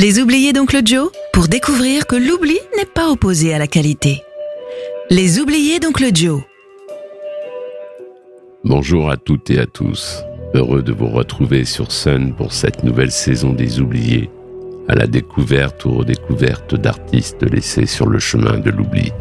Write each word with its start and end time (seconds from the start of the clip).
Les 0.00 0.18
oubliés 0.18 0.54
d'Oncle 0.54 0.80
Joe 0.82 1.10
pour 1.30 1.46
découvrir 1.46 2.06
que 2.06 2.16
l'oubli 2.16 2.58
n'est 2.78 2.86
pas 2.86 3.10
opposé 3.10 3.52
à 3.52 3.58
la 3.58 3.66
qualité. 3.66 4.22
Les 5.10 5.38
oubliés 5.40 5.78
d'Oncle 5.78 6.08
Joe. 6.14 6.40
Bonjour 8.64 9.10
à 9.10 9.18
toutes 9.18 9.50
et 9.50 9.58
à 9.58 9.66
tous. 9.66 10.24
Heureux 10.54 10.82
de 10.82 10.92
vous 10.92 11.08
retrouver 11.08 11.66
sur 11.66 11.92
Sun 11.92 12.34
pour 12.34 12.54
cette 12.54 12.82
nouvelle 12.82 13.10
saison 13.10 13.52
des 13.52 13.78
oubliés, 13.78 14.30
à 14.88 14.94
la 14.94 15.06
découverte 15.06 15.84
ou 15.84 15.98
redécouverte 15.98 16.76
d'artistes 16.76 17.42
laissés 17.42 17.84
sur 17.84 18.06
le 18.06 18.18
chemin 18.18 18.58
de 18.58 18.70
l'oubli. 18.70 19.12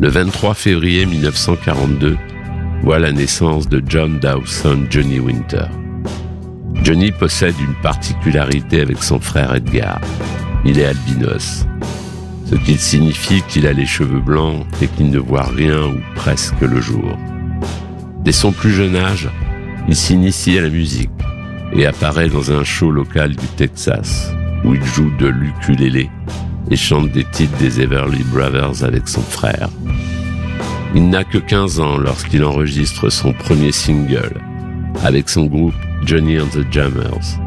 Le 0.00 0.08
23 0.08 0.54
février 0.54 1.06
1942 1.06 2.16
voit 2.82 2.98
la 2.98 3.12
naissance 3.12 3.68
de 3.68 3.80
John 3.86 4.18
Dawson 4.18 4.86
Johnny 4.90 5.20
Winter. 5.20 5.66
Johnny 6.82 7.12
possède 7.12 7.54
une 7.60 7.74
particularité 7.82 8.80
avec 8.80 9.02
son 9.02 9.20
frère 9.20 9.54
Edgar. 9.54 10.00
Il 10.64 10.78
est 10.78 10.84
albinos, 10.84 11.66
ce 12.46 12.54
qui 12.56 12.76
signifie 12.78 13.42
qu'il 13.48 13.66
a 13.66 13.72
les 13.72 13.86
cheveux 13.86 14.20
blancs 14.20 14.66
et 14.80 14.86
qu'il 14.88 15.10
ne 15.10 15.18
voit 15.18 15.46
rien 15.46 15.86
ou 15.86 16.00
presque 16.14 16.60
le 16.60 16.80
jour. 16.80 17.16
Dès 18.24 18.32
son 18.32 18.52
plus 18.52 18.72
jeune 18.72 18.96
âge, 18.96 19.28
il 19.88 19.96
s'initie 19.96 20.58
à 20.58 20.62
la 20.62 20.68
musique 20.68 21.10
et 21.72 21.86
apparaît 21.86 22.28
dans 22.28 22.52
un 22.52 22.64
show 22.64 22.90
local 22.90 23.30
du 23.34 23.46
Texas 23.56 24.32
où 24.64 24.74
il 24.74 24.84
joue 24.84 25.10
de 25.18 25.26
l'ukulélé 25.26 26.10
et 26.70 26.76
chante 26.76 27.10
des 27.10 27.24
titres 27.24 27.56
des 27.58 27.80
Everly 27.80 28.22
Brothers 28.24 28.84
avec 28.84 29.08
son 29.08 29.22
frère. 29.22 29.68
Il 30.94 31.08
n'a 31.08 31.24
que 31.24 31.38
15 31.38 31.80
ans 31.80 31.96
lorsqu'il 31.96 32.44
enregistre 32.44 33.10
son 33.10 33.32
premier 33.32 33.72
single 33.72 34.34
avec 35.02 35.28
son 35.28 35.46
groupe 35.46 35.74
Johnny 36.04 36.38
and 36.38 36.48
the 36.48 36.64
Jammers. 36.70 37.38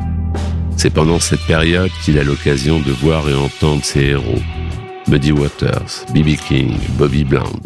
C'est 0.78 0.94
pendant 0.94 1.20
cette 1.20 1.46
période 1.46 1.92
qu'il 2.04 2.18
a 2.18 2.24
l'occasion 2.24 2.80
de 2.80 2.92
voir 2.92 3.30
et 3.30 3.34
entendre 3.34 3.84
ses 3.84 4.02
héros, 4.02 4.42
Muddy 5.08 5.32
Waters, 5.32 6.06
B.B. 6.14 6.36
King, 6.36 6.78
Bobby 6.98 7.24
Bland. 7.24 7.60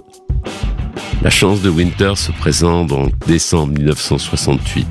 La 1.22 1.30
chance 1.30 1.62
de 1.62 1.70
Winter 1.70 2.14
se 2.16 2.31
présente 2.31 2.92
en 2.92 3.08
décembre 3.28 3.73
1968, 3.73 4.88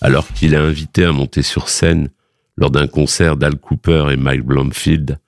alors 0.00 0.26
qu'il 0.28 0.54
est 0.54 0.58
invité 0.58 1.04
à 1.04 1.12
monter 1.12 1.42
sur 1.42 1.68
scène 1.68 2.10
lors 2.56 2.70
d'un 2.70 2.86
concert 2.86 3.36
d'Al 3.36 3.56
Cooper 3.56 4.06
et 4.12 4.16
Mike 4.16 4.44
Blomfield 4.44 5.18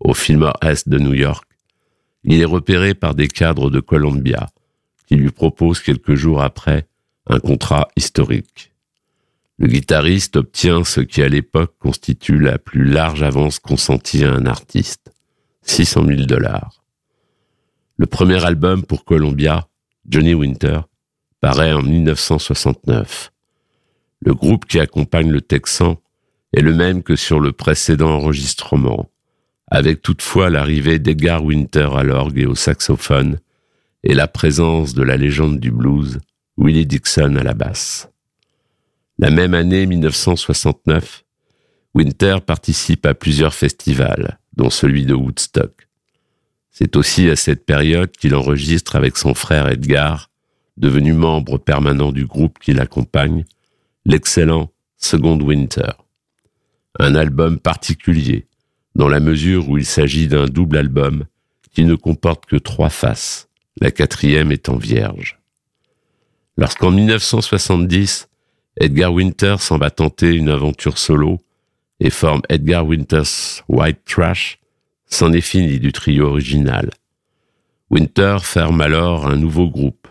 au 0.00 0.14
Fillmore 0.14 0.56
Est 0.62 0.88
de 0.88 0.98
New 0.98 1.14
York. 1.14 1.46
Il 2.24 2.40
est 2.40 2.46
repéré 2.46 2.94
par 2.94 3.14
des 3.14 3.28
cadres 3.28 3.70
de 3.70 3.80
Columbia 3.80 4.48
qui 5.06 5.16
lui 5.16 5.30
proposent 5.30 5.80
quelques 5.80 6.14
jours 6.14 6.42
après 6.42 6.86
un 7.28 7.38
contrat 7.38 7.88
historique. 7.96 8.72
Le 9.58 9.68
guitariste 9.68 10.36
obtient 10.36 10.84
ce 10.84 11.00
qui 11.00 11.22
à 11.22 11.28
l'époque 11.28 11.76
constitue 11.78 12.38
la 12.38 12.58
plus 12.58 12.84
large 12.84 13.22
avance 13.22 13.58
consentie 13.58 14.22
à 14.22 14.32
un 14.32 14.44
artiste, 14.44 15.12
600 15.62 16.04
000 16.06 16.22
dollars. 16.22 16.84
Le 17.96 18.06
premier 18.06 18.44
album 18.44 18.84
pour 18.84 19.06
Columbia, 19.06 19.66
Johnny 20.06 20.34
Winter, 20.34 20.80
paraît 21.40 21.72
en 21.72 21.82
1969. 21.82 23.32
Le 24.20 24.34
groupe 24.34 24.66
qui 24.66 24.78
accompagne 24.78 25.30
le 25.30 25.40
Texan 25.40 26.02
est 26.52 26.60
le 26.60 26.74
même 26.74 27.02
que 27.02 27.16
sur 27.16 27.40
le 27.40 27.52
précédent 27.52 28.10
enregistrement, 28.10 29.10
avec 29.70 30.02
toutefois 30.02 30.50
l'arrivée 30.50 30.98
d'Edgar 30.98 31.42
Winter 31.42 31.88
à 31.96 32.02
l'orgue 32.02 32.38
et 32.38 32.46
au 32.46 32.54
saxophone 32.54 33.38
et 34.02 34.12
la 34.12 34.28
présence 34.28 34.92
de 34.92 35.02
la 35.02 35.16
légende 35.16 35.58
du 35.58 35.70
blues, 35.70 36.20
Willie 36.58 36.86
Dixon 36.86 37.36
à 37.36 37.42
la 37.42 37.54
basse. 37.54 38.10
La 39.18 39.30
même 39.30 39.54
année 39.54 39.86
1969, 39.86 41.24
Winter 41.94 42.36
participe 42.44 43.06
à 43.06 43.14
plusieurs 43.14 43.54
festivals, 43.54 44.38
dont 44.54 44.68
celui 44.68 45.06
de 45.06 45.14
Woodstock. 45.14 45.88
C'est 46.70 46.96
aussi 46.96 47.30
à 47.30 47.36
cette 47.36 47.64
période 47.64 48.10
qu'il 48.10 48.34
enregistre 48.34 48.94
avec 48.94 49.16
son 49.16 49.32
frère 49.32 49.68
Edgar, 49.68 50.30
devenu 50.76 51.14
membre 51.14 51.56
permanent 51.56 52.12
du 52.12 52.26
groupe 52.26 52.58
qui 52.58 52.74
l'accompagne, 52.74 53.46
l'excellent 54.04 54.70
Second 54.98 55.40
Winter. 55.40 55.92
Un 56.98 57.14
album 57.14 57.58
particulier, 57.58 58.46
dans 58.94 59.08
la 59.08 59.20
mesure 59.20 59.70
où 59.70 59.78
il 59.78 59.86
s'agit 59.86 60.28
d'un 60.28 60.44
double 60.44 60.76
album 60.76 61.24
qui 61.72 61.84
ne 61.84 61.94
comporte 61.94 62.44
que 62.44 62.56
trois 62.56 62.90
faces, 62.90 63.48
la 63.80 63.90
quatrième 63.90 64.52
étant 64.52 64.76
vierge. 64.76 65.38
Lorsqu'en 66.58 66.90
1970, 66.90 68.28
Edgar 68.78 69.12
Winter 69.12 69.56
s'en 69.58 69.78
va 69.78 69.90
tenter 69.90 70.34
une 70.34 70.48
aventure 70.48 70.98
solo 70.98 71.40
et 72.00 72.10
forme 72.10 72.42
Edgar 72.48 72.86
Winter's 72.86 73.64
White 73.68 74.04
Trash, 74.04 74.58
c'en 75.06 75.32
est 75.32 75.40
fini 75.40 75.78
du 75.78 75.92
trio 75.92 76.26
original. 76.26 76.90
Winter 77.90 78.38
ferme 78.42 78.80
alors 78.80 79.26
un 79.26 79.36
nouveau 79.36 79.68
groupe, 79.68 80.08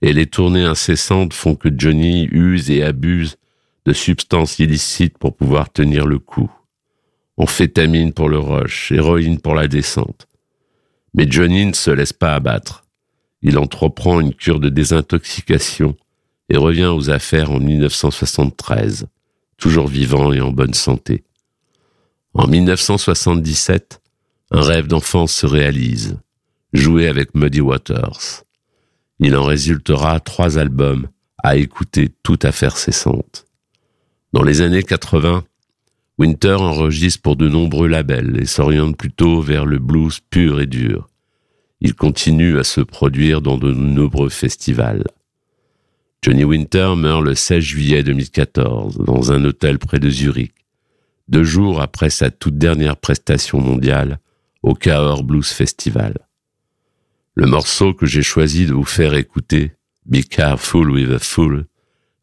et 0.00 0.12
les 0.12 0.26
tournées 0.26 0.64
incessantes 0.64 1.34
font 1.34 1.54
que 1.54 1.68
Johnny 1.76 2.26
use 2.32 2.70
et 2.70 2.82
abuse 2.82 3.36
de 3.84 3.92
substances 3.92 4.58
illicites 4.58 5.18
pour 5.18 5.36
pouvoir 5.36 5.70
tenir 5.70 6.06
le 6.06 6.18
coup. 6.18 6.50
Amphétamine 7.36 8.12
pour 8.12 8.28
le 8.28 8.38
rush, 8.38 8.92
héroïne 8.92 9.40
pour 9.40 9.54
la 9.54 9.68
descente. 9.68 10.26
Mais 11.12 11.30
Johnny 11.30 11.66
ne 11.66 11.74
se 11.74 11.90
laisse 11.90 12.12
pas 12.12 12.34
abattre 12.34 12.84
il 13.42 13.58
entreprend 13.58 14.20
une 14.20 14.34
cure 14.34 14.60
de 14.60 14.68
désintoxication 14.68 15.96
et 16.50 16.56
revient 16.56 16.86
aux 16.86 17.10
affaires 17.10 17.50
en 17.50 17.60
1973, 17.60 19.06
toujours 19.56 19.88
vivant 19.88 20.32
et 20.32 20.40
en 20.40 20.50
bonne 20.50 20.74
santé. 20.74 21.24
En 22.34 22.46
1977, 22.46 24.00
un 24.50 24.60
rêve 24.60 24.86
d'enfance 24.86 25.32
se 25.32 25.46
réalise, 25.46 26.18
jouer 26.72 27.08
avec 27.08 27.34
Muddy 27.34 27.60
Waters. 27.60 28.44
Il 29.20 29.36
en 29.36 29.44
résultera 29.44 30.20
trois 30.20 30.58
albums 30.58 31.08
à 31.42 31.56
écouter 31.56 32.10
tout 32.22 32.38
à 32.42 32.52
faire 32.52 32.76
cessante. 32.76 33.46
Dans 34.32 34.42
les 34.42 34.60
années 34.60 34.82
80, 34.82 35.44
Winter 36.18 36.54
enregistre 36.54 37.22
pour 37.22 37.36
de 37.36 37.48
nombreux 37.48 37.88
labels 37.88 38.38
et 38.40 38.46
s'oriente 38.46 38.96
plutôt 38.96 39.40
vers 39.40 39.64
le 39.64 39.78
blues 39.78 40.20
pur 40.30 40.60
et 40.60 40.66
dur 40.66 41.10
il 41.80 41.94
continue 41.94 42.58
à 42.58 42.64
se 42.64 42.80
produire 42.80 43.40
dans 43.40 43.56
de 43.56 43.72
nombreux 43.72 44.28
festivals. 44.28 45.04
Johnny 46.22 46.44
Winter 46.44 46.92
meurt 46.98 47.22
le 47.22 47.34
16 47.34 47.64
juillet 47.64 48.02
2014 48.02 48.98
dans 48.98 49.32
un 49.32 49.42
hôtel 49.42 49.78
près 49.78 49.98
de 49.98 50.10
Zurich, 50.10 50.52
deux 51.28 51.44
jours 51.44 51.80
après 51.80 52.10
sa 52.10 52.30
toute 52.30 52.58
dernière 52.58 52.98
prestation 52.98 53.58
mondiale 53.58 54.18
au 54.62 54.74
Cahors 54.74 55.24
Blues 55.24 55.48
Festival. 55.48 56.14
Le 57.34 57.46
morceau 57.46 57.94
que 57.94 58.04
j'ai 58.04 58.20
choisi 58.20 58.66
de 58.66 58.74
vous 58.74 58.84
faire 58.84 59.14
écouter, 59.14 59.72
Be 60.04 60.20
Careful 60.20 60.90
with 60.90 61.10
a 61.10 61.18
Fool, 61.18 61.64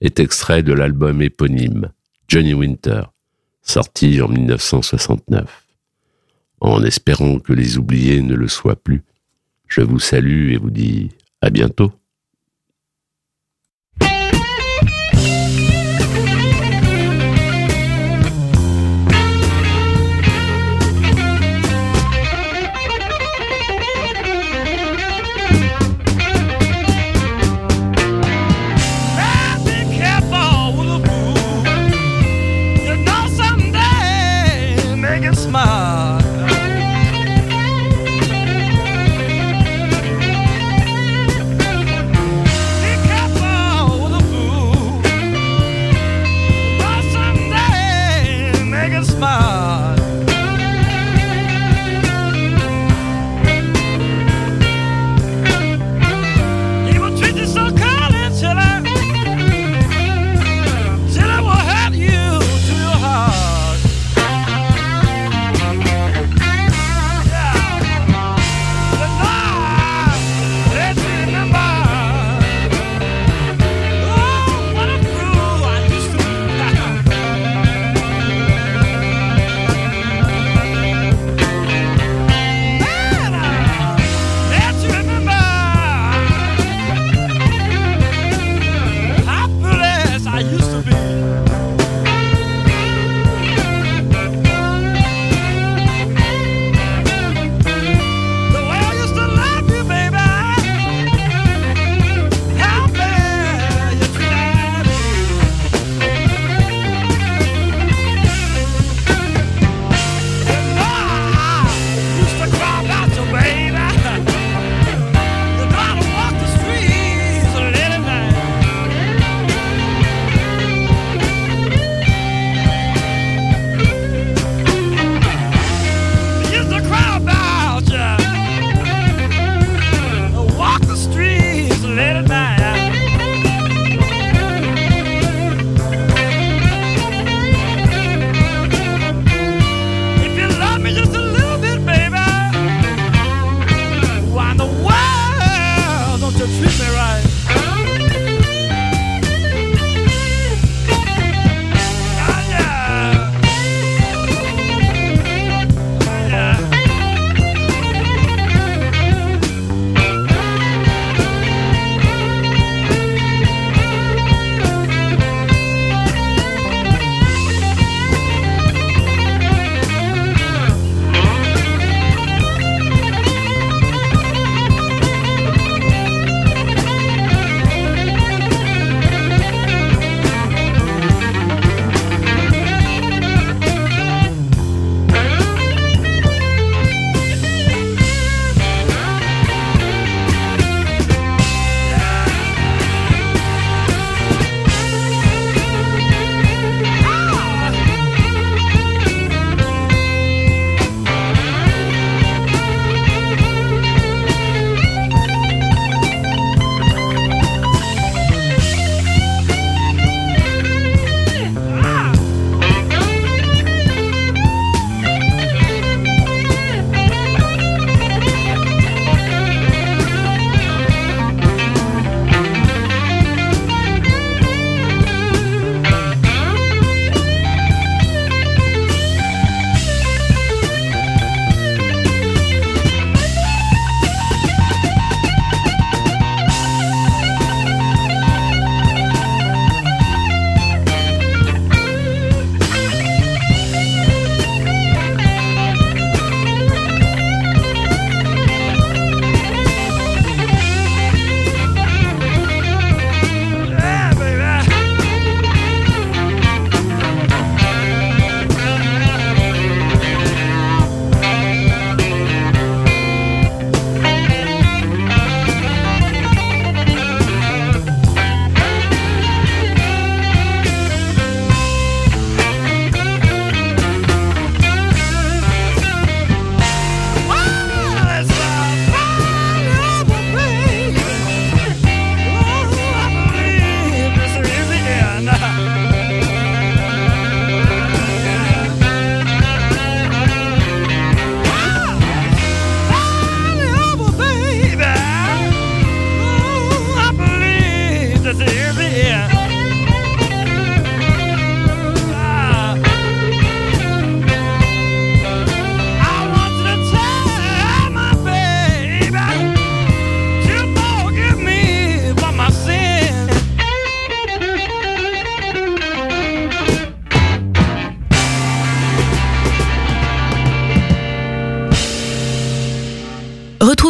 est 0.02 0.20
extrait 0.20 0.62
de 0.62 0.74
l'album 0.74 1.24
éponyme 1.24 1.90
Johnny 2.28 2.54
Winter, 2.54 3.02
sorti 3.64 4.22
en 4.22 4.28
1969. 4.28 5.66
En 6.60 6.84
espérant 6.84 7.40
que 7.40 7.54
les 7.54 7.80
oubliés 7.80 8.22
ne 8.22 8.36
le 8.36 8.48
soient 8.48 8.76
plus, 8.76 9.02
je 9.68 9.82
vous 9.82 10.00
salue 10.00 10.52
et 10.52 10.58
vous 10.58 10.70
dis 10.70 11.10
à 11.42 11.50
bientôt. 11.50 11.92
smile. 35.38 36.17